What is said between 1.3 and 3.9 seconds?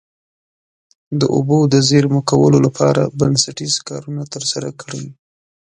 اوبو د زیرمه کولو لپاره بنسټیز